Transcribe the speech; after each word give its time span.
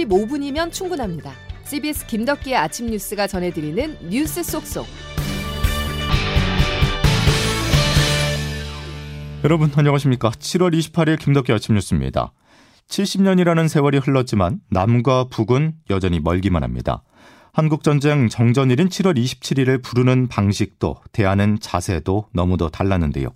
15분이면 0.00 0.72
충분합니다. 0.72 1.32
CBS 1.64 2.06
김덕기의 2.06 2.56
아침 2.56 2.86
뉴스가 2.86 3.26
전해드리는 3.26 4.08
뉴스 4.08 4.42
속속. 4.42 4.86
여러분 9.44 9.70
안녕하십니까? 9.74 10.30
7월 10.30 10.76
28일 10.78 11.18
김덕기 11.18 11.52
아침 11.52 11.74
뉴스입니다. 11.74 12.32
70년이라는 12.88 13.68
세월이 13.68 13.98
흘렀지만 13.98 14.60
남과 14.68 15.26
북은 15.30 15.74
여전히 15.90 16.20
멀기만 16.20 16.62
합니다. 16.62 17.02
한국전쟁 17.52 18.28
정전일인 18.28 18.88
7월 18.88 19.16
27일을 19.16 19.82
부르는 19.82 20.28
방식도 20.28 20.96
대하는 21.12 21.58
자세도 21.60 22.26
너무도 22.32 22.68
달랐는데요. 22.68 23.28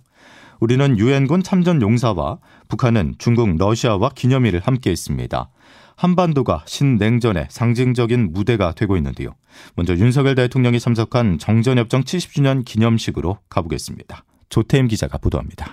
우리는 0.59 0.97
유엔군 0.97 1.43
참전 1.43 1.81
용사와 1.81 2.39
북한은 2.69 3.15
중국 3.17 3.55
러시아와 3.57 4.09
기념일을 4.15 4.61
함께 4.63 4.91
했습니다. 4.91 5.49
한반도가 5.95 6.63
신냉전의 6.67 7.47
상징적인 7.49 8.31
무대가 8.31 8.73
되고 8.73 8.97
있는데요. 8.97 9.35
먼저 9.75 9.95
윤석열 9.95 10.35
대통령이 10.35 10.79
참석한 10.79 11.37
정전협정 11.39 12.03
70주년 12.03 12.65
기념식으로 12.65 13.39
가보겠습니다. 13.49 14.23
조태임 14.49 14.87
기자가 14.87 15.17
보도합니다. 15.17 15.71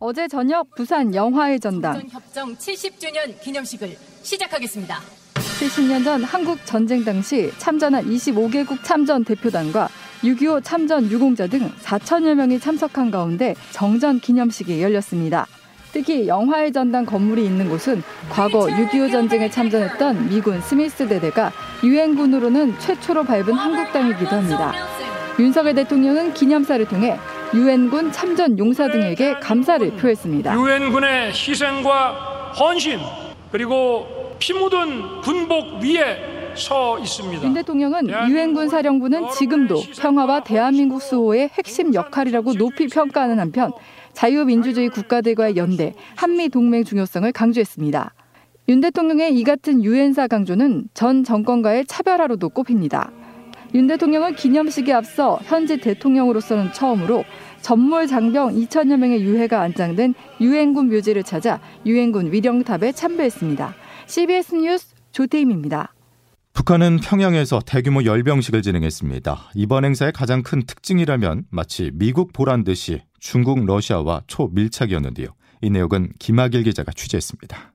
어제 0.00 0.28
저녁 0.28 0.72
부산 0.76 1.12
영화의 1.12 1.58
전당 1.58 2.00
협정 2.08 2.54
70주년 2.54 3.40
기념식을 3.42 3.96
시작하겠습니다. 4.22 5.00
70년 5.34 6.04
전 6.04 6.22
한국 6.22 6.64
전쟁 6.64 7.04
당시 7.04 7.50
참전한 7.58 8.04
25개국 8.04 8.84
참전 8.84 9.24
대표단과 9.24 9.88
6.25 10.22 10.62
참전 10.62 11.10
유공자 11.10 11.48
등 11.48 11.68
4천여 11.82 12.34
명이 12.34 12.60
참석한 12.60 13.10
가운데 13.10 13.54
정전 13.72 14.20
기념식이 14.20 14.80
열렸습니다. 14.80 15.46
특히 15.98 16.28
영화의 16.28 16.70
전당 16.70 17.04
건물이 17.04 17.44
있는 17.44 17.68
곳은 17.68 18.04
과거 18.30 18.66
6.25 18.66 19.10
전쟁에 19.10 19.50
참전했던 19.50 20.28
미군 20.28 20.60
스미스 20.60 21.08
대대가 21.08 21.50
유엔군으로는 21.82 22.78
최초로 22.78 23.24
밟은 23.24 23.52
한국 23.52 23.92
땅이기도 23.92 24.28
합니다. 24.28 24.72
윤석열 25.40 25.74
대통령은 25.74 26.34
기념사를 26.34 26.86
통해 26.86 27.18
유엔군 27.52 28.12
참전 28.12 28.60
용사 28.60 28.86
등에게 28.86 29.40
감사를 29.40 29.90
표했습니다. 29.96 30.54
유엔군의 30.54 31.32
희생과 31.32 32.52
헌신 32.60 33.00
그리고 33.50 34.36
피 34.38 34.52
묻은 34.52 35.20
군복 35.22 35.82
위에 35.82 36.38
서 36.54 36.98
있습니다. 36.98 37.44
윤 37.44 37.54
대통령은 37.54 38.08
유엔군 38.28 38.68
사령부는 38.68 39.30
지금도 39.30 39.82
평화와 40.00 40.44
대한민국 40.44 41.02
수호의 41.02 41.50
핵심 41.54 41.94
역할이라고 41.94 42.54
높이 42.54 42.86
평가하는 42.86 43.40
한편 43.40 43.72
자유민주주의 44.12 44.88
국가들과의 44.88 45.56
연대, 45.56 45.94
한미 46.16 46.48
동맹 46.48 46.84
중요성을 46.84 47.30
강조했습니다. 47.32 48.14
윤 48.68 48.80
대통령의 48.80 49.38
이 49.38 49.44
같은 49.44 49.82
유엔사 49.82 50.26
강조는 50.26 50.88
전 50.92 51.24
정권과의 51.24 51.86
차별화로도 51.86 52.50
꼽힙니다. 52.50 53.10
윤 53.74 53.86
대통령은 53.86 54.34
기념식에 54.34 54.92
앞서 54.92 55.38
현재 55.44 55.78
대통령으로서는 55.78 56.72
처음으로 56.72 57.24
전몰 57.60 58.06
장병 58.06 58.54
2천여 58.54 58.96
명의 58.96 59.22
유해가 59.22 59.60
안장된 59.62 60.14
유엔군 60.40 60.88
묘지를 60.88 61.22
찾아 61.22 61.60
유엔군 61.84 62.32
위령탑에 62.32 62.92
참배했습니다. 62.92 63.74
CBS 64.06 64.54
뉴스 64.54 64.94
조태임입니다. 65.12 65.94
북한은 66.52 66.98
평양에서 66.98 67.60
대규모 67.64 68.04
열병식을 68.04 68.62
진행했습니다. 68.62 69.50
이번 69.54 69.84
행사의 69.84 70.12
가장 70.12 70.42
큰 70.42 70.64
특징이라면 70.66 71.44
마치 71.50 71.90
미국 71.94 72.32
보란 72.32 72.64
듯이 72.64 73.00
중국, 73.18 73.64
러시아와 73.64 74.22
초밀착이었는데요. 74.26 75.28
이 75.60 75.70
내용은 75.70 76.12
김학일 76.18 76.62
기자가 76.62 76.92
취재했습니다. 76.92 77.72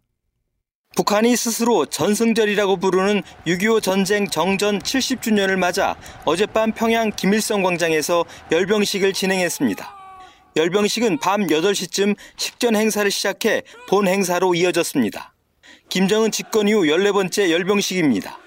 북한이 0.96 1.36
스스로 1.36 1.88
전승절이라고 1.88 2.78
부르는 2.78 3.24
6.25 3.48 3.82
전쟁 3.82 4.28
정전 4.28 4.80
70주년을 4.80 5.58
맞아 5.58 5.96
어젯밤 6.24 6.72
평양 6.72 7.10
김일성 7.10 7.64
광장에서 7.64 8.26
열병식을 8.52 9.14
진행했습니다. 9.14 10.04
열병식은 10.56 11.18
밤 11.18 11.48
8시쯤 11.48 12.16
식전 12.38 12.76
행사를 12.76 13.10
시작해 13.10 13.64
본 13.90 14.08
행사로 14.08 14.54
이어졌습니다. 14.54 15.34
김정은 15.90 16.32
집권 16.32 16.68
이후 16.68 16.82
14번째 16.82 17.50
열병식입니다. 17.50 18.43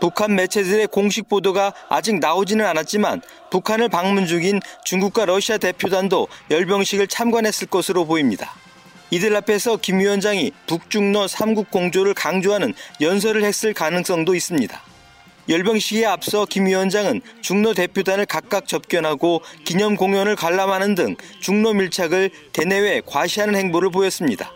북한 0.00 0.34
매체들의 0.34 0.88
공식 0.88 1.28
보도가 1.28 1.72
아직 1.88 2.18
나오지는 2.18 2.64
않았지만 2.64 3.22
북한을 3.50 3.88
방문 3.88 4.26
중인 4.26 4.60
중국과 4.84 5.24
러시아 5.24 5.58
대표단도 5.58 6.28
열병식을 6.50 7.06
참관했을 7.08 7.68
것으로 7.68 8.04
보입니다. 8.04 8.54
이들 9.10 9.34
앞에서 9.36 9.76
김 9.76 10.00
위원장이 10.00 10.52
북중러 10.66 11.26
3국 11.26 11.70
공조를 11.70 12.14
강조하는 12.14 12.74
연설을 13.00 13.44
했을 13.44 13.72
가능성도 13.72 14.34
있습니다. 14.34 14.82
열병식에 15.48 16.04
앞서 16.04 16.44
김 16.44 16.66
위원장은 16.66 17.20
중로 17.40 17.72
대표단을 17.72 18.26
각각 18.26 18.66
접견하고 18.66 19.42
기념 19.64 19.94
공연을 19.94 20.34
관람하는 20.34 20.96
등 20.96 21.16
중로 21.40 21.72
밀착을 21.72 22.30
대내외 22.52 23.00
과시하는 23.06 23.54
행보를 23.54 23.90
보였습니다. 23.90 24.52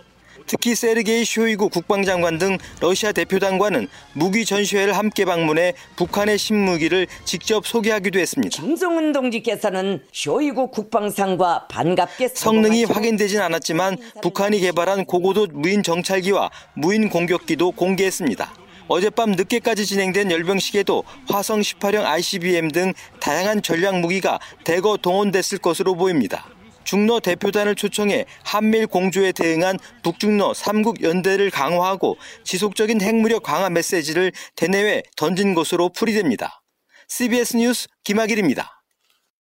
특히 0.51 0.75
세르게이 0.75 1.25
쇼이구 1.25 1.69
국방장관 1.69 2.39
등 2.39 2.59
러시아 2.81 3.13
대표단과는 3.13 3.87
무기 4.15 4.45
전시회를 4.45 4.99
함께 4.99 5.25
방문해 5.25 5.75
북한의 5.95 6.39
신무기를 6.39 7.07
직접 7.25 7.65
소개하기도 7.65 8.19
했습니다. 8.19 8.61
김정은 8.61 9.13
동지께서는 9.13 10.03
쇼이구 10.13 10.73
국방상과 10.73 11.69
반갑게 11.69 12.31
성능이 12.35 12.83
확인되진 12.83 13.41
않았지만 13.41 13.97
북한이 14.23 14.59
개발한 14.59 15.05
고고도 15.05 15.47
무인 15.53 15.85
정찰기와 15.85 16.51
무인 16.75 17.11
공격기도 17.11 17.71
공개했습니다. 17.71 18.53
어젯밤 18.89 19.31
늦게까지 19.31 19.87
진행된 19.87 20.33
열병식에도 20.33 21.05
화성 21.29 21.61
18형 21.61 22.05
ICBM 22.05 22.73
등 22.73 22.93
다양한 23.21 23.63
전략 23.63 24.01
무기가 24.01 24.41
대거 24.65 24.97
동원됐을 24.97 25.59
것으로 25.59 25.95
보입니다. 25.95 26.45
중러 26.85 27.21
대표단을 27.21 27.75
초청해 27.75 28.27
한밀 28.45 28.87
공조에 28.87 29.33
대응한 29.33 29.79
북중러 30.03 30.53
3국 30.53 31.03
연대를 31.03 31.51
강화하고 31.51 32.17
지속적인 32.45 33.01
핵무력 33.01 33.43
강화 33.43 33.71
메시지를 33.71 34.33
대내외 34.57 35.03
던진 35.17 35.55
것으로 35.55 35.91
풀이됩니다. 35.91 36.63
CBS 37.09 37.57
뉴스 37.57 37.89
김학일입니다. 38.05 38.81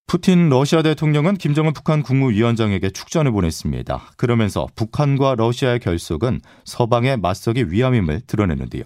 푸틴 0.06 0.48
러시아 0.48 0.82
대통령은 0.82 1.36
김정은 1.36 1.72
북한 1.72 2.02
국무위원장에게 2.02 2.90
축전을 2.90 3.30
보냈습니다. 3.30 4.14
그러면서 4.16 4.66
북한과 4.74 5.36
러시아의 5.36 5.78
결속은 5.78 6.40
서방에 6.64 7.14
맞서기 7.14 7.70
위함임을 7.70 8.22
드러내는데요. 8.26 8.82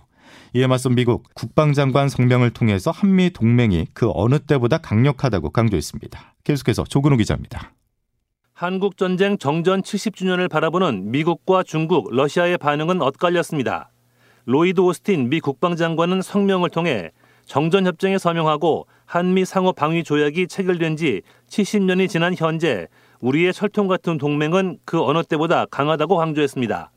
이에 0.52 0.66
맞서 0.66 0.90
미국 0.90 1.26
국방장관 1.34 2.10
성명을 2.10 2.50
통해서 2.50 2.90
한미 2.90 3.30
동맹이 3.30 3.86
그 3.94 4.10
어느 4.12 4.38
때보다 4.38 4.78
강력하다고 4.78 5.50
강조했습니다. 5.50 6.34
계속해서 6.44 6.84
조근우 6.84 7.16
기자입니다. 7.16 7.72
한국전쟁 8.54 9.36
정전 9.36 9.82
70주년을 9.82 10.48
바라보는 10.48 11.10
미국과 11.10 11.64
중국, 11.64 12.14
러시아의 12.14 12.56
반응은 12.58 13.02
엇갈렸습니다. 13.02 13.90
로이드 14.44 14.80
오스틴 14.80 15.28
미 15.28 15.40
국방장관은 15.40 16.22
성명을 16.22 16.70
통해 16.70 17.10
정전협정에 17.46 18.16
서명하고 18.16 18.86
한미 19.06 19.44
상호 19.44 19.72
방위 19.72 20.04
조약이 20.04 20.46
체결된 20.46 20.96
지 20.96 21.22
70년이 21.48 22.08
지난 22.08 22.32
현재 22.36 22.86
우리의 23.18 23.52
철통 23.52 23.88
같은 23.88 24.18
동맹은 24.18 24.78
그 24.84 25.02
어느 25.02 25.24
때보다 25.24 25.66
강하다고 25.66 26.16
강조했습니다. 26.16 26.92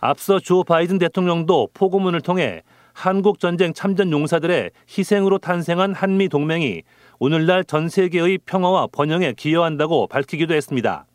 앞서 0.00 0.40
조 0.40 0.64
바이든 0.64 0.98
대통령도 0.98 1.68
포고문을 1.74 2.22
통해 2.22 2.62
한국 2.98 3.38
전쟁 3.38 3.72
참전 3.72 4.10
용사들의 4.10 4.72
희생으로 4.88 5.38
탄생한 5.38 5.94
한미 5.94 6.28
동맹이 6.28 6.82
오늘날 7.20 7.62
전 7.62 7.88
세계의 7.88 8.40
평화와 8.44 8.88
번영에 8.90 9.34
기여한다고 9.34 10.08
밝히기도 10.08 10.52
했습니다. 10.52 11.06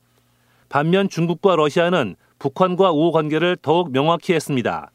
반면 0.70 1.10
중국과 1.10 1.58
러시아는 1.58 2.16
북한과 2.40 2.94
우호 2.94 3.12
관계를 3.12 3.58
더욱 3.62 3.92
명확히 3.92 4.32
했습니다. 4.32 4.91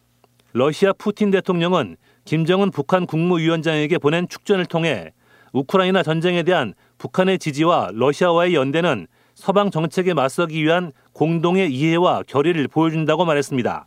러시아 0.55 0.95
푸틴 0.95 1.31
대통령은 1.31 1.99
김정은 2.25 2.71
북한 2.71 3.05
국무위원장에게 3.05 3.99
보낸 3.99 4.27
축전을 4.27 4.65
통해 4.65 5.13
우크라이나 5.53 6.03
전쟁에 6.03 6.43
대한 6.43 6.73
북한의 6.97 7.39
지지와 7.39 7.91
러시아와의 7.93 8.55
연대는 8.55 9.09
서방 9.35 9.71
정책에 9.71 10.15
맞서기 10.15 10.65
위한 10.65 10.93
공동의 11.13 11.71
이해와 11.71 12.23
결의를 12.27 12.67
보여준다고 12.67 13.27
말했습니다. 13.27 13.87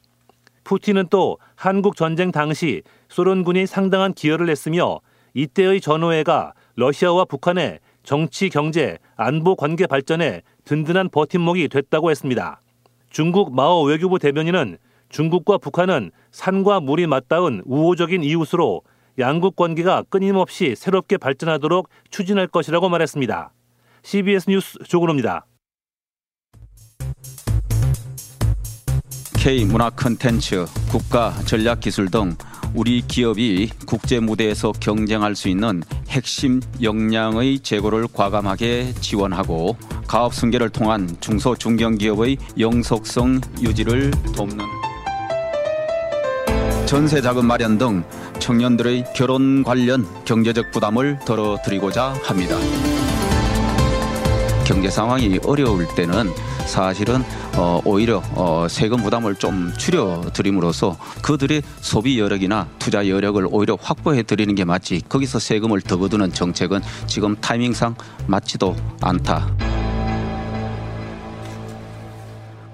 푸틴은 0.72 1.08
또 1.10 1.38
한국 1.56 1.98
전쟁 1.98 2.32
당시 2.32 2.82
소련군이 3.10 3.66
상당한 3.68 4.14
기여를 4.14 4.50
했으며 4.50 5.02
이때의 5.34 5.82
전후회가 5.82 6.54
러시아와 6.76 7.26
북한의 7.26 7.80
정치, 8.04 8.50
경제, 8.50 8.98
안보 9.18 9.58
관계 9.58 9.86
발전에 9.86 10.44
든든한 10.64 11.10
버팀목이 11.10 11.68
됐다고 11.68 12.10
했습니다. 12.10 12.62
중국 13.10 13.54
마오 13.54 13.84
외교부 13.84 14.18
대변인은 14.18 14.78
중국과 15.10 15.58
북한은 15.58 16.12
산과 16.32 16.80
물이 16.80 17.06
맞닿은 17.06 17.64
우호적인 17.66 18.24
이웃으로 18.24 18.84
양국 19.20 19.58
관계가 19.58 20.04
끊임없이 20.04 20.76
새롭게 20.78 21.18
발전하도록 21.18 21.90
추진할 22.12 22.48
것이라고 22.48 22.88
말했습니다. 22.88 23.52
CBS 24.04 24.50
뉴스 24.50 24.80
조근호입니다. 24.88 25.46
K 29.42 29.66
문화 29.66 29.90
콘텐츠, 29.90 30.68
국가 30.92 31.34
전략 31.48 31.80
기술 31.80 32.12
등 32.12 32.36
우리 32.76 33.02
기업이 33.02 33.72
국제 33.88 34.20
무대에서 34.20 34.72
경쟁할 34.72 35.36
수 35.36 35.50
있는 35.50 35.82
핵심 36.10 36.62
역량의 36.80 37.62
제고를 37.62 38.08
과감하게 38.14 38.94
지원하고 39.02 39.78
가업 40.06 40.36
승계를 40.36 40.70
통한 40.70 41.18
중소 41.22 41.56
중견 41.56 41.98
기업의 41.98 42.38
영속성 42.60 43.42
유지를 43.64 44.12
돕는 44.36 44.64
전세 46.86 47.20
자금 47.20 47.48
마련 47.48 47.80
등 47.80 48.04
청년들의 48.38 49.06
결혼 49.16 49.64
관련 49.64 50.06
경제적 50.24 50.70
부담을 50.70 51.18
덜어드리고자 51.26 52.14
합니다. 52.22 52.58
경제 54.66 54.92
상황이 54.92 55.40
어려울 55.44 55.88
때는 55.96 56.30
사실은 56.72 57.22
어, 57.58 57.82
오히려 57.84 58.24
어, 58.34 58.66
세금 58.70 59.04
부담을 59.04 59.36
좀 59.36 59.74
줄여드림으로써 59.78 60.98
그들의 61.22 61.64
소비 61.82 62.18
여력이나 62.18 62.66
투자 62.80 63.10
여력을 63.10 63.46
오히려 63.52 63.78
확보해 63.82 64.24
드리는 64.24 64.56
게 64.56 64.64
맞지 64.64 65.02
거기서 65.10 65.40
세금을 65.40 65.82
더 65.82 65.98
거두는 65.98 66.32
정책은 66.32 66.80
지금 67.08 67.36
타이밍상 67.42 67.96
맞지도 68.26 68.78
않다. 69.02 69.54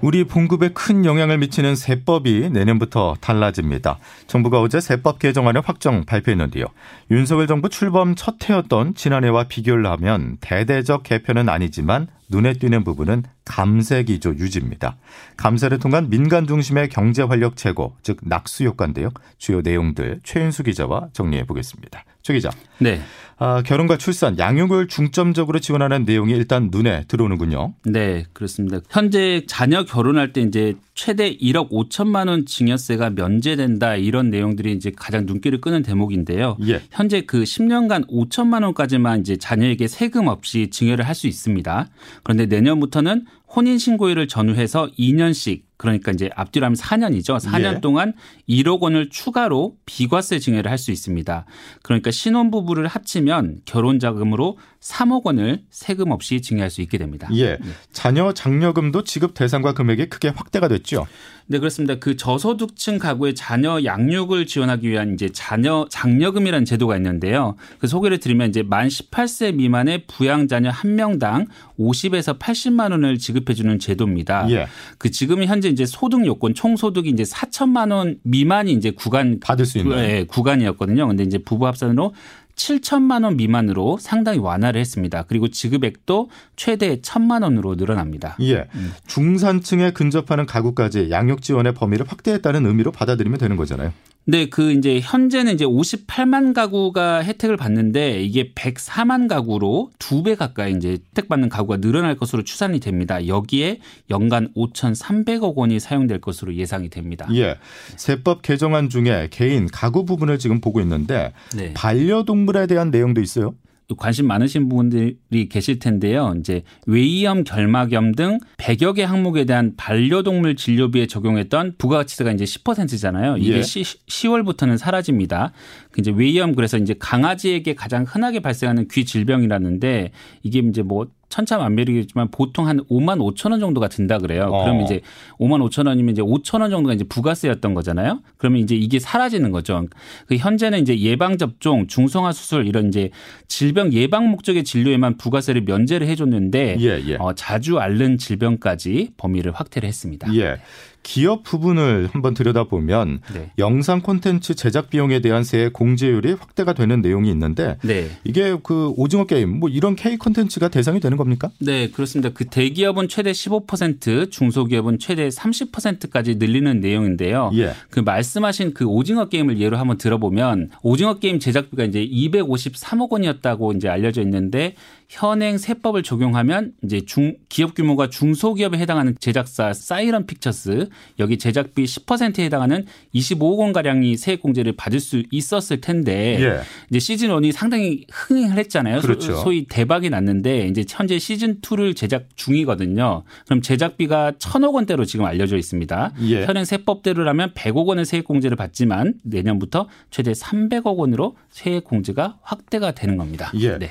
우리 0.00 0.22
봉급에 0.22 0.68
큰 0.68 1.04
영향을 1.04 1.38
미치는 1.38 1.74
세법이 1.74 2.50
내년부터 2.52 3.16
달라집니다. 3.20 3.98
정부가 4.28 4.60
어제 4.60 4.80
세법 4.80 5.18
개정안을 5.18 5.62
확정 5.64 6.04
발표했는데요. 6.04 6.66
윤석열 7.10 7.48
정부 7.48 7.68
출범 7.68 8.14
첫 8.14 8.48
해였던 8.48 8.94
지난해와 8.94 9.48
비교를 9.48 9.86
하면 9.86 10.36
대대적 10.40 11.02
개편은 11.02 11.48
아니지만 11.48 12.06
눈에 12.30 12.54
띄는 12.54 12.84
부분은 12.84 13.24
감세 13.44 14.02
기조 14.02 14.30
유지입니다. 14.30 14.96
감세를 15.36 15.78
통한 15.78 16.08
민간 16.08 16.46
중심의 16.46 16.88
경제 16.88 17.22
활력 17.22 17.56
제고, 17.56 17.96
즉 18.02 18.18
낙수 18.22 18.64
효과인 18.64 18.94
데요. 18.94 19.10
주요 19.36 19.60
내용들 19.60 20.20
최윤수 20.22 20.62
기자와 20.64 21.08
정리해 21.12 21.44
보겠습니다. 21.44 22.04
최 22.22 22.34
기자. 22.34 22.50
네. 22.78 23.00
아, 23.38 23.62
결혼과 23.62 23.96
출산, 23.96 24.36
양육을 24.36 24.88
중점적으로 24.88 25.60
지원하는 25.60 26.04
내용이 26.04 26.32
일단 26.32 26.68
눈에 26.72 27.04
들어오는군요. 27.06 27.74
네, 27.84 28.24
그렇습니다. 28.32 28.80
현재 28.90 29.44
자녀 29.46 29.84
결혼할 29.84 30.32
때 30.32 30.40
이제 30.40 30.74
최대 30.94 31.36
1억 31.36 31.70
5천만 31.70 32.28
원 32.28 32.44
증여세가 32.44 33.10
면제된다 33.10 33.94
이런 33.94 34.30
내용들이 34.30 34.72
이제 34.72 34.90
가장 34.94 35.24
눈길을 35.24 35.60
끄는 35.60 35.82
대목인데요. 35.82 36.56
예. 36.66 36.82
현재 36.90 37.20
그 37.22 37.44
10년간 37.44 38.08
5천만 38.10 38.64
원까지만 38.64 39.20
이제 39.20 39.36
자녀에게 39.36 39.86
세금 39.86 40.26
없이 40.26 40.68
증여를 40.70 41.06
할 41.06 41.18
수 41.18 41.26
있습니다. 41.26 41.88
그런데 42.22 42.46
내년부터는 42.46 43.26
혼인 43.54 43.78
신고일을 43.78 44.28
전후해서 44.28 44.88
2년씩 44.98 45.62
그러니까 45.78 46.10
이제 46.10 46.28
앞뒤로 46.34 46.66
하면 46.66 46.76
4년이죠. 46.76 47.38
4년 47.40 47.76
예. 47.76 47.80
동안 47.80 48.12
1억 48.48 48.80
원을 48.80 49.10
추가로 49.10 49.76
비과세 49.86 50.38
증여를 50.38 50.70
할 50.70 50.78
수 50.78 50.90
있습니다. 50.92 51.44
그러니까 51.82 52.10
신혼부부를 52.10 52.86
합치면 52.86 53.60
결혼 53.64 53.98
자금으로 53.98 54.58
3억 54.80 55.24
원을 55.24 55.62
세금 55.70 56.12
없이 56.12 56.40
증여할 56.40 56.70
수 56.70 56.82
있게 56.82 56.98
됩니다. 56.98 57.28
예. 57.34 57.58
자녀 57.92 58.32
장려금도 58.32 59.04
지급 59.04 59.34
대상과 59.34 59.74
금액이 59.74 60.06
크게 60.06 60.28
확대가 60.28 60.68
됐죠. 60.68 61.06
네, 61.46 61.58
그렇습니다. 61.58 61.96
그 61.96 62.16
저소득층 62.16 62.98
가구의 62.98 63.34
자녀 63.34 63.82
양육을 63.82 64.46
지원하기 64.46 64.88
위한 64.88 65.14
이제 65.14 65.30
자녀 65.32 65.86
장려금이라는 65.90 66.64
제도가 66.64 66.96
있는데요. 66.96 67.56
그 67.78 67.86
소개를 67.86 68.18
드리면 68.20 68.50
이제 68.50 68.62
만 68.62 68.88
18세 68.88 69.54
미만의 69.54 70.04
부양 70.06 70.46
자녀 70.46 70.70
한 70.70 70.94
명당 70.94 71.46
50에서 71.78 72.38
80만 72.38 72.92
원을 72.92 73.18
지급해 73.18 73.54
주는 73.54 73.78
제도입니다. 73.78 74.48
예. 74.50 74.66
그 74.98 75.10
지금은 75.10 75.46
현재 75.46 75.68
이제 75.68 75.86
소득 75.86 76.24
요건 76.26 76.54
총 76.54 76.76
소득이 76.76 77.08
이제 77.08 77.24
4천만 77.24 77.92
원 77.92 78.18
미만이 78.22 78.72
이제 78.72 78.90
구간 78.90 79.40
받을 79.40 79.64
수 79.64 79.78
있는. 79.78 79.98
예, 79.98 80.24
구간이었거든요. 80.24 81.08
근데 81.08 81.24
이제 81.24 81.38
부부 81.38 81.66
합산으로 81.66 82.12
7천만 82.58 83.24
원 83.24 83.36
미만으로 83.36 83.96
상당히 84.00 84.38
완화를 84.38 84.80
했습니다. 84.80 85.22
그리고 85.28 85.48
지급액도 85.48 86.28
최대 86.56 86.94
1천만 86.96 87.42
원으로 87.42 87.76
늘어납니다. 87.76 88.36
예. 88.42 88.66
중산층에 89.06 89.92
근접하는 89.92 90.44
가구까지 90.44 91.10
양육 91.10 91.40
지원의 91.40 91.74
범위를 91.74 92.06
확대했다는 92.06 92.66
의미로 92.66 92.92
받아들이면 92.92 93.38
되는 93.38 93.56
거잖아요. 93.56 93.92
네, 94.30 94.44
그 94.50 94.72
이제 94.72 95.00
현재는 95.02 95.54
이제 95.54 95.64
58만 95.64 96.52
가구가 96.52 97.24
혜택을 97.24 97.56
받는데 97.56 98.22
이게 98.22 98.52
104만 98.52 99.26
가구로 99.26 99.90
두 99.98 100.22
배 100.22 100.34
가까이 100.34 100.72
이제 100.72 100.98
혜택 101.14 101.28
받는 101.30 101.48
가구가 101.48 101.78
늘어날 101.78 102.14
것으로 102.16 102.44
추산이 102.44 102.78
됩니다. 102.78 103.26
여기에 103.26 103.78
연간 104.10 104.52
5,300억 104.54 105.54
원이 105.54 105.80
사용될 105.80 106.20
것으로 106.20 106.54
예상이 106.56 106.90
됩니다. 106.90 107.26
예. 107.32 107.56
세법 107.96 108.42
개정안 108.42 108.90
중에 108.90 109.28
개인 109.30 109.66
가구 109.66 110.04
부분을 110.04 110.38
지금 110.38 110.60
보고 110.60 110.80
있는데 110.82 111.32
네. 111.56 111.72
반려동물에 111.72 112.66
대한 112.66 112.90
내용도 112.90 113.22
있어요. 113.22 113.54
관심 113.96 114.26
많으신 114.26 114.68
분들이 114.68 115.48
계실 115.48 115.78
텐데요. 115.78 116.34
이제 116.38 116.62
외이염, 116.86 117.44
결막염 117.44 118.12
등 118.14 118.38
100여 118.58 118.94
개 118.94 119.02
항목에 119.02 119.44
대한 119.46 119.74
반려동물 119.76 120.56
진료비에 120.56 121.06
적용했던 121.06 121.76
부가가치세가 121.78 122.32
이제 122.32 122.44
10%잖아요. 122.44 123.38
이게 123.38 123.58
예. 123.58 123.62
시, 123.62 123.82
10월부터는 123.82 124.76
사라집니다. 124.76 125.52
그 125.90 126.00
이제 126.00 126.10
외이염 126.10 126.54
그래서 126.54 126.76
이제 126.76 126.94
강아지에게 126.98 127.74
가장 127.74 128.04
흔하게 128.06 128.40
발생하는 128.40 128.88
귀 128.88 129.04
질병이라는데 129.06 130.10
이게 130.42 130.58
이제 130.58 130.82
뭐 130.82 131.06
천차만별이겠지만 131.28 132.30
보통 132.30 132.66
한 132.66 132.80
5만 132.84 133.18
5천 133.18 133.50
원 133.50 133.60
정도가 133.60 133.88
든다 133.88 134.18
그래요. 134.18 134.48
어. 134.50 134.64
그러면 134.64 134.84
이제 134.84 135.00
5만 135.38 135.66
5천 135.68 135.86
원이면 135.86 136.12
이제 136.12 136.22
5천 136.22 136.60
원 136.60 136.70
정도가 136.70 136.94
이제 136.94 137.04
부가세였던 137.04 137.74
거잖아요. 137.74 138.20
그러면 138.36 138.60
이제 138.60 138.74
이게 138.74 138.98
사라지는 138.98 139.50
거죠. 139.50 139.86
그 140.26 140.36
현재는 140.36 140.80
이제 140.80 140.98
예방 141.00 141.38
접종, 141.38 141.86
중성화 141.86 142.32
수술 142.32 142.66
이런 142.66 142.88
이제 142.88 143.10
질병 143.46 143.92
예방 143.92 144.30
목적의 144.30 144.64
진료에만 144.64 145.16
부가세를 145.18 145.62
면제를 145.62 146.06
해줬는데 146.06 146.76
예, 146.80 147.02
예. 147.06 147.16
어, 147.18 147.34
자주 147.34 147.78
앓는 147.78 148.18
질병까지 148.18 149.10
범위를 149.16 149.52
확대를 149.52 149.86
했습니다. 149.86 150.32
예. 150.34 150.58
기업 151.02 151.42
부분을 151.42 152.08
한번 152.12 152.34
들여다보면 152.34 153.20
네. 153.32 153.50
영상 153.58 154.02
콘텐츠 154.02 154.54
제작 154.54 154.90
비용에 154.90 155.20
대한 155.20 155.42
세액 155.42 155.72
공제율이 155.72 156.32
확대가 156.32 156.72
되는 156.74 157.00
내용이 157.00 157.30
있는데 157.30 157.78
네. 157.82 158.10
이게 158.24 158.56
그 158.62 158.92
오징어 158.96 159.24
게임 159.24 159.58
뭐 159.58 159.68
이런 159.68 159.96
K 159.96 160.18
콘텐츠가 160.18 160.68
대상이 160.68 161.00
되는 161.00 161.16
겁니까? 161.18 161.50
네, 161.58 161.90
그렇습니다. 161.90 162.30
그 162.32 162.46
대기업은 162.46 163.08
최대 163.08 163.32
15%, 163.32 164.30
중소기업은 164.30 164.98
최대 164.98 165.28
30%까지 165.28 166.36
늘리는 166.36 166.80
내용인데요. 166.80 167.50
예. 167.54 167.72
그 167.90 168.00
말씀하신 168.00 168.72
그 168.72 168.86
오징어 168.86 169.28
게임을 169.28 169.60
예로 169.60 169.76
한번 169.76 169.98
들어보면 169.98 170.70
오징어 170.82 171.18
게임 171.18 171.38
제작비가 171.38 171.84
이제 171.84 172.06
253억 172.06 173.10
원이었다고 173.10 173.72
이제 173.72 173.88
알려져 173.88 174.22
있는데 174.22 174.74
현행 175.08 175.56
세법을 175.56 176.02
적용하면 176.02 176.74
이제 176.84 177.00
중 177.00 177.36
기업 177.48 177.74
규모가 177.74 178.10
중소기업에 178.10 178.76
해당하는 178.76 179.16
제작사 179.18 179.72
사이런 179.72 180.26
픽처스 180.26 180.90
여기 181.18 181.38
제작비 181.38 181.84
10%에 181.84 182.44
해당하는 182.44 182.84
25억 183.14 183.58
원 183.58 183.72
가량이 183.72 184.18
세액 184.18 184.42
공제를 184.42 184.76
받을 184.76 185.00
수 185.00 185.22
있었을 185.30 185.80
텐데 185.80 186.38
예. 186.40 186.60
이제 186.90 186.98
시즌 186.98 187.30
1이 187.30 187.52
상당히 187.52 188.04
흥행을 188.12 188.58
했잖아요. 188.58 189.00
그렇죠. 189.00 189.34
소, 189.36 189.48
위 189.48 189.64
대박이 189.66 190.10
났는데 190.10 190.68
이제 190.68 190.84
현재 190.86 191.18
시즌 191.18 191.62
2를 191.62 191.96
제작 191.96 192.26
중이거든요. 192.36 193.22
그럼 193.46 193.62
제작비가 193.62 194.32
천억 194.38 194.74
원대로 194.74 195.06
지금 195.06 195.24
알려져 195.24 195.56
있습니다. 195.56 196.12
예. 196.28 196.44
현행 196.44 196.66
세법대로라면 196.66 197.54
100억 197.54 197.86
원의 197.86 198.04
세액 198.04 198.24
공제를 198.24 198.58
받지만 198.58 199.14
내년부터 199.24 199.88
최대 200.10 200.32
300억 200.32 200.98
원으로 200.98 201.38
세액 201.48 201.84
공제가 201.84 202.36
확대가 202.42 202.90
되는 202.90 203.16
겁니다. 203.16 203.50
예. 203.54 203.78
네. 203.78 203.90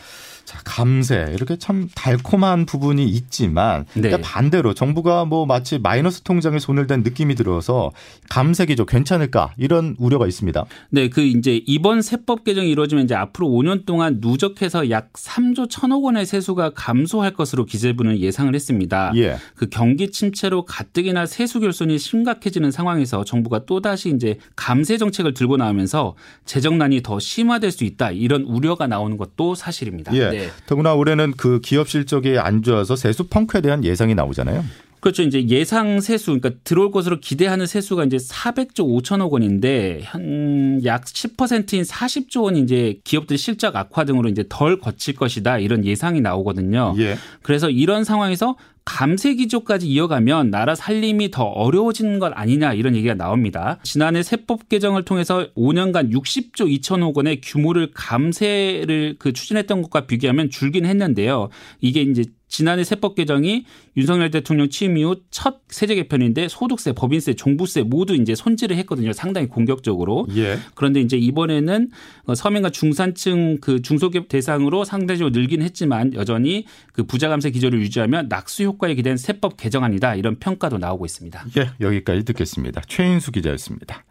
자, 0.78 0.84
감세. 0.84 1.26
이렇게 1.34 1.58
참 1.58 1.88
달콤한 1.96 2.66
부분이 2.66 3.06
있지만 3.06 3.86
네. 3.94 4.02
그러니까 4.02 4.28
반대로 4.28 4.74
정부가 4.74 5.26
뭐 5.26 5.46
마치 5.46 5.80
마이너스 5.80 6.22
통장에 6.22 6.60
손을 6.60 6.88
댄 6.88 7.04
느낌이 7.04 7.36
들어서 7.36 7.92
감세 8.30 8.66
기조 8.66 8.86
괜찮을까? 8.86 9.54
이런 9.58 9.96
우려가 10.00 10.28
있습니다. 10.28 10.66
네, 10.90 11.10
그 11.10 11.22
이제 11.22 11.62
이번 11.66 12.02
세법 12.02 12.44
개정이 12.44 12.70
이루어지면 12.70 13.06
이제 13.06 13.16
앞으로 13.16 13.48
5년 13.48 13.86
동안 13.86 14.18
누적해서 14.22 14.90
약 14.90 15.14
3조 15.14 15.68
1천억 15.68 16.04
원의 16.04 16.26
세수가 16.26 16.72
감소할 16.76 17.34
것으로 17.34 17.66
기재부는 17.66 18.20
예상을 18.20 18.54
했습니다. 18.54 19.12
예. 19.16 19.38
그 19.56 19.68
경기 19.70 20.12
침체로 20.12 20.66
가뜩이나 20.66 21.26
세수 21.26 21.60
결손이 21.60 21.98
심각해지는 21.98 22.72
상황에서 22.72 23.24
정부가 23.24 23.66
또 23.66 23.82
다시 23.82 24.10
이제 24.10 24.38
감세 24.56 24.98
정책을 24.98 25.34
들고 25.34 25.58
나오면서 25.58 26.16
재정난이 26.46 27.04
더 27.04 27.20
심화될 27.20 27.72
수 27.72 27.84
있다. 27.84 28.12
이런 28.12 28.44
우려가 28.44 28.88
나오는 28.88 29.18
것도 29.18 29.56
사실입니다. 29.56 30.14
예. 30.14 30.30
네. 30.30 30.50
더구나 30.68 30.94
올해는 30.94 31.34
그 31.38 31.60
기업 31.62 31.90
실적이 31.90 32.38
안 32.38 32.62
좋아서 32.62 32.96
세수 32.96 33.28
펑크에 33.28 33.62
대한 33.62 33.84
예상이 33.84 34.14
나오잖아요. 34.14 34.64
그렇죠. 35.00 35.24
이제 35.24 35.48
예상 35.48 36.02
세수, 36.02 36.38
그러니까 36.40 36.60
들어올 36.64 36.92
것으로 36.92 37.20
기대하는 37.20 37.66
세수가 37.66 38.06
이제 38.06 38.18
400조 38.18 39.02
5천억 39.02 39.32
원인데 39.32 40.02
한 40.04 40.58
약 40.84 41.06
10%인 41.06 41.84
40조 41.84 42.44
원이 42.44 42.62
이제 42.62 43.00
기업들 43.04 43.38
실적 43.38 43.76
악화 43.76 44.04
등으로 44.04 44.30
이제 44.30 44.44
덜 44.50 44.80
거칠 44.80 45.16
것이다 45.16 45.60
이런 45.60 45.86
예상이 45.86 46.22
나오거든요. 46.22 46.96
예. 46.98 47.18
그래서 47.42 47.70
이런 47.70 48.04
상황에서 48.04 48.56
감세 48.88 49.36
기조까지 49.36 49.86
이어가면 49.86 50.50
나라 50.50 50.74
살림이 50.74 51.29
더 51.29 51.44
어려워지는 51.44 52.20
것 52.20 52.32
아니냐 52.34 52.74
이런 52.74 52.96
얘기가 52.96 53.15
나옵니다. 53.15 53.79
지난해 53.84 54.24
세법 54.24 54.70
개정을 54.70 55.03
통해서 55.03 55.50
5년간 55.56 56.13
60조 56.13 56.79
2천억 56.79 57.17
원의 57.17 57.41
규모를 57.41 57.91
감세를 57.94 59.17
그 59.20 59.34
추진했던 59.34 59.82
것과 59.82 60.08
비교하면 60.08 60.50
줄긴 60.50 60.86
했는데요. 60.86 61.50
이게 61.82 62.01
이제 62.01 62.24
지난해 62.48 62.84
세법 62.84 63.15
개정이 63.15 63.65
윤석열 63.98 64.32
대통령 64.32 64.70
취임 64.70 64.98
이후 64.98 65.17
첫 65.32 65.62
세제 65.70 65.96
개편인데 65.96 66.48
소득세, 66.48 66.94
법인세, 66.94 67.34
종부세 67.34 67.84
모두 67.84 68.15
이제 68.15 68.36
손질을 68.36 68.77
했거든요. 68.77 69.12
상당히 69.12 69.48
공격적으로. 69.48 70.27
예. 70.36 70.58
그런데 70.75 71.01
이제 71.01 71.17
이번에는 71.17 71.89
어, 72.25 72.36
서민과 72.36 72.70
중산층 72.70 73.58
그 73.60 73.82
중소기업 73.82 74.29
대상으로 74.29 74.86
상대적으로 74.86 75.38
늘긴 75.38 75.62
했지만 75.62 76.13
여전히 76.13 76.65
그 76.94 77.03
부자 77.03 77.27
감세 77.27 77.50
기조를 77.50 77.82
유지하면 77.82 78.27
낙수 78.29 78.63
효과 78.63 78.77
에 78.84 78.96
기댄 78.96 79.18
세법 79.18 79.58
개정안이다 79.58 80.16
이런 80.16 80.38
평가도 80.40 80.78
나오고 80.78 81.06
있습니다. 81.06 81.46
예, 81.58 81.72
여기까지 81.82 82.24
듣겠습니다. 82.24 82.82
최인수 82.88 83.32
기자였습니다. 83.32 84.04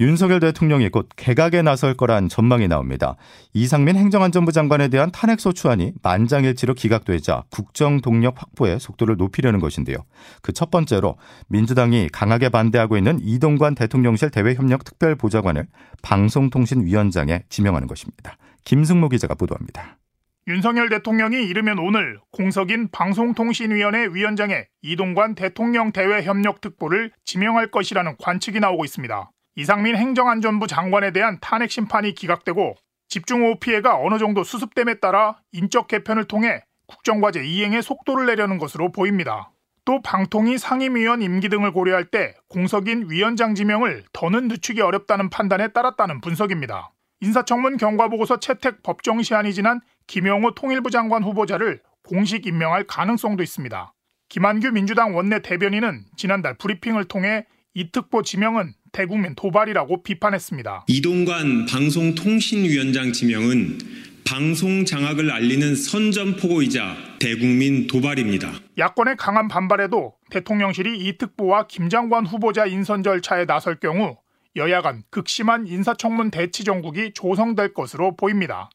윤석열 0.00 0.40
대통령이 0.40 0.88
곧 0.88 1.10
개각에 1.14 1.60
나설 1.60 1.94
거란 1.94 2.30
전망이 2.30 2.68
나옵니다. 2.68 3.16
이상민 3.52 3.96
행정안전부 3.96 4.50
장관에 4.50 4.88
대한 4.88 5.10
탄핵소추안이 5.10 5.92
만장일치로 6.02 6.72
기각되자 6.72 7.44
국정 7.50 8.00
동력 8.00 8.40
확보에 8.40 8.78
속도를 8.78 9.16
높이려는 9.18 9.60
것인데요. 9.60 9.98
그 10.40 10.52
첫 10.54 10.70
번째로 10.70 11.16
민주당이 11.48 12.08
강하게 12.12 12.48
반대하고 12.48 12.96
있는 12.96 13.18
이동관 13.20 13.74
대통령실 13.74 14.30
대외협력 14.30 14.84
특별보좌관을 14.84 15.66
방송통신위원장에 16.02 17.42
지명하는 17.50 17.86
것입니다. 17.86 18.36
김승모 18.64 19.10
기자가 19.10 19.34
보도합니다. 19.34 19.98
윤석열 20.46 20.88
대통령이 20.88 21.44
이르면 21.44 21.78
오늘 21.78 22.18
공석인 22.32 22.88
방송통신위원회 22.90 24.08
위원장에 24.12 24.66
이동관 24.82 25.34
대통령 25.34 25.92
대외 25.92 26.22
협력 26.22 26.60
특보를 26.60 27.12
지명할 27.24 27.70
것이라는 27.70 28.16
관측이 28.18 28.58
나오고 28.58 28.84
있습니다. 28.84 29.30
이상민 29.56 29.96
행정안전부 29.96 30.66
장관에 30.66 31.12
대한 31.12 31.38
탄핵 31.40 31.70
심판이 31.70 32.14
기각되고 32.14 32.74
집중호우 33.08 33.56
피해가 33.60 33.98
어느 33.98 34.18
정도 34.18 34.42
수습됨에 34.42 35.00
따라 35.00 35.38
인적 35.52 35.88
개편을 35.88 36.24
통해 36.24 36.64
국정과제 36.86 37.44
이행에 37.44 37.82
속도를 37.82 38.26
내려는 38.26 38.58
것으로 38.58 38.92
보입니다. 38.92 39.52
또 39.84 40.00
방통위 40.02 40.56
상임위원 40.58 41.20
임기 41.20 41.48
등을 41.48 41.72
고려할 41.72 42.06
때 42.06 42.34
공석인 42.48 43.10
위원장 43.10 43.54
지명을 43.54 44.04
더는 44.12 44.48
늦추기 44.48 44.80
어렵다는 44.80 45.30
판단에 45.30 45.68
따랐다는 45.68 46.20
분석입니다. 46.20 46.92
인사청문 47.20 47.76
경과보고서 47.76 48.40
채택 48.40 48.82
법정 48.82 49.22
시한이 49.22 49.52
지난 49.52 49.80
김영호 50.10 50.56
통일부 50.56 50.90
장관 50.90 51.22
후보자를 51.22 51.78
공식 52.02 52.44
임명할 52.44 52.82
가능성도 52.82 53.44
있습니다. 53.44 53.94
김한규 54.28 54.72
민주당 54.72 55.14
원내 55.14 55.40
대변인은 55.40 56.06
지난달 56.16 56.54
브리핑을 56.58 57.04
통해 57.04 57.46
이 57.74 57.92
특보 57.92 58.22
지명은 58.22 58.72
대국민 58.90 59.36
도발이라고 59.36 60.02
비판했습니다. 60.02 60.86
이동관 60.88 61.66
방송통신위원장 61.66 63.12
지명은 63.12 63.78
방송 64.26 64.84
장악을 64.84 65.30
알리는 65.30 65.76
선전포고이자 65.76 66.96
대국민 67.20 67.86
도발입니다. 67.86 68.50
야권의 68.78 69.14
강한 69.16 69.46
반발에도 69.46 70.14
대통령실이 70.30 71.06
이 71.06 71.18
특보와 71.18 71.68
김 71.68 71.88
장관 71.88 72.26
후보자 72.26 72.66
인선 72.66 73.04
절차에 73.04 73.44
나설 73.44 73.76
경우 73.78 74.16
여야 74.56 74.82
간 74.82 75.04
극심한 75.10 75.68
인사청문 75.68 76.32
대치 76.32 76.64
정국이 76.64 77.12
조성될 77.14 77.74
것으로 77.74 78.16
보입니다. 78.16 78.70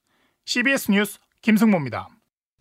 CBS 0.46 0.92
뉴스 0.92 1.18
김승모입니다. 1.42 2.08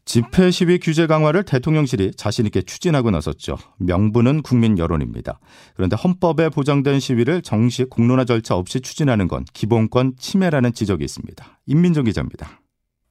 집회 0.07 0.51
시위 0.51 0.79
규제 0.79 1.07
강화를 1.07 1.45
대통령실이 1.45 2.13
자신 2.17 2.45
있게 2.47 2.63
추진하고 2.63 3.11
나섰죠. 3.11 3.57
명분은 3.79 4.43
국민 4.43 4.79
여론입니다. 4.79 5.39
그런데 5.75 5.97
헌법에 5.97 6.51
보장된 6.51 7.01
시위를 7.01 7.41
정식 7.43 7.89
공론화 7.89 8.25
절차 8.25 8.55
없이 8.57 8.81
추진하는 8.81 9.29
건 9.29 9.45
기본권 9.53 10.17
침해라는 10.19 10.75
지적이 10.75 11.05
있습니다. 11.05 11.61
임민정 11.67 12.05
기자입니다. 12.05 12.61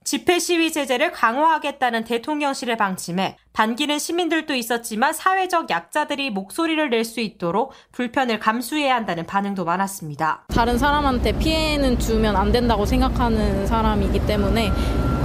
집회 0.04 0.40
시위 0.40 0.72
제재를 0.72 1.12
강화하겠다는 1.12 2.04
대통령실의 2.04 2.78
방침에 2.78 3.38
반기는 3.54 3.98
시민들도 4.00 4.54
있었지만 4.54 5.14
사회적 5.14 5.70
약자들이 5.70 6.32
목소리를 6.32 6.90
낼 6.90 7.04
수 7.04 7.20
있도록 7.20 7.74
불편을 7.92 8.40
감수해야 8.40 8.96
한다는 8.96 9.26
반응도 9.26 9.66
많았습니다. 9.66 10.46
다른 10.48 10.78
사람한테 10.78 11.38
피해는 11.38 12.00
주면 12.00 12.38
안 12.38 12.52
된다고 12.52 12.86
생각하는 12.86 13.68
사람이기 13.68 14.26
때문에 14.26 14.72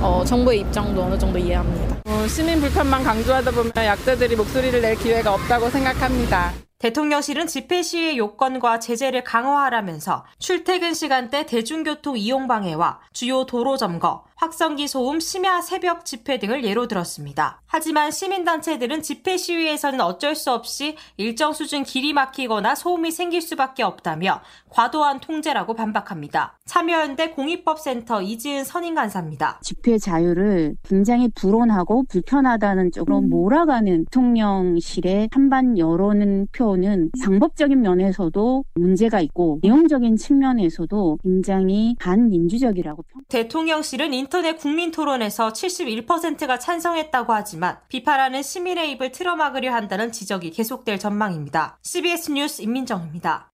어, 0.03 0.25
정부의 0.25 0.61
입장도 0.61 1.01
어느 1.01 1.17
정도 1.17 1.39
이해합니다. 1.39 2.03
어, 2.07 2.27
시민 2.27 2.61
불편만 2.61 3.05
강조하다 3.05 3.53
보면 3.53 3.73
약자들이 3.77 4.35
목소리를 4.35 4.81
낼 4.83 4.97
기회가 4.97 5.33
없다고 5.35 5.71
생각합니다. 5.71 6.53
대통령실은 6.79 7.49
집회 7.49 7.83
시위 7.83 8.17
요건과 8.19 8.79
제재를 8.79 9.25
강화하라면서 9.25 10.25
출퇴근 10.39 10.95
시간대 10.95 11.45
대중교통 11.45 12.17
이용 12.17 12.47
방해와 12.47 13.01
주요 13.13 13.47
도로 13.47 13.77
점거, 13.77 14.25
확성기 14.39 14.87
소음, 14.87 15.19
심야 15.19 15.61
새벽 15.61 16.05
집회 16.05 16.39
등을 16.39 16.65
예로 16.65 16.87
들었습니다. 16.87 17.61
하지만 17.67 18.13
시민단체들은 18.13 19.03
집회 19.03 19.37
시위에서는 19.37 20.01
어쩔 20.01 20.37
수 20.37 20.53
없이 20.53 20.97
일정 21.17 21.53
수준 21.53 21.83
길이 21.83 22.13
막히거나 22.13 22.77
소음이 22.77 23.11
생길 23.11 23.43
수밖에 23.43 23.83
없다며 23.83 24.41
과도한 24.71 25.19
통제라고 25.19 25.75
반박합니다. 25.75 26.57
참여연대 26.67 27.31
공익법센터 27.31 28.23
이지은 28.23 28.63
선임 28.63 28.95
간사입니다. 28.95 29.59
집회 29.63 29.99
자유를 29.99 30.77
굉장히 30.85 31.29
불온하고 31.35 32.05
불편하다는 32.09 32.93
쪽으로 32.93 33.21
몰아가는 33.23 34.05
대통령실의 34.05 35.31
한반 35.33 35.77
여론 35.79 36.47
표는 36.53 37.11
방법적인 37.25 37.81
면에서도 37.81 38.65
문제가 38.75 39.21
있고 39.21 39.59
내용적인 39.63 40.17
측면에서도 40.17 41.19
굉장히 41.23 41.97
반민주적이라고 41.99 43.03
평. 43.03 43.23
대통령실은 43.29 44.15
인 44.15 44.28
터넷 44.29 44.59
국민 44.59 44.91
토론에서 44.91 45.53
71%가 45.53 46.59
찬성했다고 46.59 47.33
하지만 47.33 47.79
비판하는 47.89 48.43
시민의 48.43 48.93
입을 48.93 49.13
틀어막으려 49.13 49.73
한다는 49.73 50.13
지적이 50.13 50.51
계속될 50.51 50.99
전망입니다. 50.99 51.79
CBS 51.83 52.31
뉴스 52.33 52.63
임민정입니다. 52.63 53.51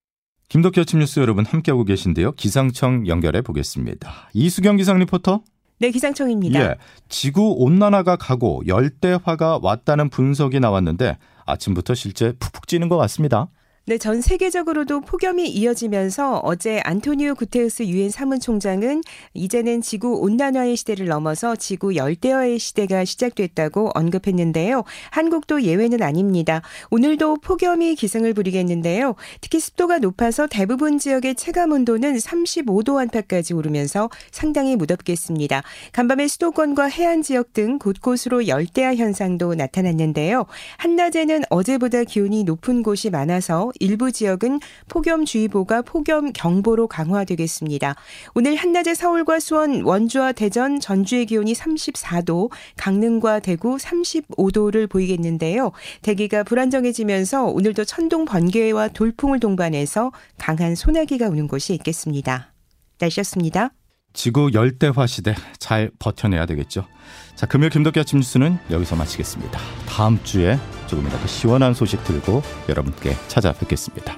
김덕기 0.48 0.80
아침 0.80 1.00
뉴스 1.00 1.20
여러분 1.20 1.44
함께하고 1.44 1.84
계신데요. 1.84 2.32
기상청 2.32 3.06
연결해 3.06 3.42
보겠습니다. 3.42 4.30
이수경 4.34 4.76
기상 4.76 4.98
리포터. 4.98 5.42
네, 5.78 5.90
기상청입니다. 5.90 6.60
예, 6.60 6.74
지구 7.08 7.54
온난화가 7.58 8.16
가고 8.16 8.62
열대화가 8.66 9.58
왔다는 9.62 10.08
분석이 10.10 10.60
나왔는데 10.60 11.18
아침부터 11.46 11.94
실제 11.94 12.32
푹푹 12.38 12.68
찌는 12.68 12.88
것 12.88 12.96
같습니다. 12.98 13.48
네, 13.86 13.98
전 13.98 14.22
세계적으로도 14.22 15.02
폭염이 15.02 15.46
이어지면서 15.46 16.38
어제 16.38 16.80
안토니오 16.84 17.34
구테우스 17.34 17.82
유엔 17.82 18.08
사무총장은 18.08 19.02
이제는 19.34 19.82
지구 19.82 20.20
온난화의 20.20 20.74
시대를 20.76 21.04
넘어서 21.04 21.54
지구 21.54 21.94
열대화의 21.94 22.58
시대가 22.58 23.04
시작됐다고 23.04 23.90
언급했는데요. 23.94 24.84
한국도 25.10 25.64
예외는 25.64 26.02
아닙니다. 26.02 26.62
오늘도 26.90 27.40
폭염이 27.42 27.94
기승을 27.94 28.32
부리겠는데요. 28.32 29.16
특히 29.42 29.60
습도가 29.60 29.98
높아서 29.98 30.46
대부분 30.46 30.98
지역의 30.98 31.34
체감 31.34 31.72
온도는 31.72 32.16
35도 32.16 32.98
안팎까지 32.98 33.52
오르면서 33.52 34.08
상당히 34.30 34.76
무덥겠습니다. 34.76 35.62
간밤에 35.92 36.26
수도권과 36.26 36.86
해안 36.86 37.20
지역 37.20 37.52
등 37.52 37.78
곳곳으로 37.78 38.48
열대화 38.48 38.94
현상도 38.94 39.54
나타났는데요. 39.54 40.46
한낮에는 40.78 41.42
어제보다 41.50 42.04
기온이 42.04 42.44
높은 42.44 42.82
곳이 42.82 43.10
많아서 43.10 43.73
일부 43.80 44.12
지역은 44.12 44.60
폭염주의보가 44.88 45.82
폭염 45.82 46.32
경보로 46.32 46.88
강화되겠습니다. 46.88 47.94
오늘 48.34 48.56
한낮에 48.56 48.94
서울과 48.94 49.40
수원, 49.40 49.82
원주와 49.82 50.32
대전, 50.32 50.80
전주의 50.80 51.26
기온이 51.26 51.52
34도, 51.52 52.50
강릉과 52.76 53.40
대구 53.40 53.76
35도를 53.76 54.88
보이겠는데요. 54.88 55.72
대기가 56.02 56.42
불안정해지면서 56.42 57.44
오늘도 57.44 57.84
천둥 57.84 58.24
번개와 58.24 58.88
돌풍을 58.88 59.40
동반해서 59.40 60.12
강한 60.38 60.74
소나기가 60.74 61.28
오는 61.28 61.48
곳이 61.48 61.74
있겠습니다. 61.74 62.52
날씨였습니다. 62.98 63.70
지구 64.14 64.50
열대화 64.54 65.06
시대 65.06 65.34
잘 65.58 65.90
버텨내야 65.98 66.46
되겠죠. 66.46 66.86
자, 67.34 67.46
금요일 67.46 67.70
김덕기 67.70 68.00
아침 68.00 68.20
뉴스는 68.20 68.58
여기서 68.70 68.96
마치겠습니다. 68.96 69.60
다음 69.86 70.22
주에 70.22 70.58
조금이라도 70.86 71.26
시원한 71.26 71.74
소식 71.74 72.02
들고 72.04 72.42
여러분께 72.68 73.14
찾아뵙겠습니다. 73.28 74.16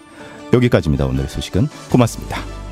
여기까지입니다. 0.53 1.07
오늘의 1.07 1.29
소식은 1.29 1.67
고맙습니다. 1.91 2.65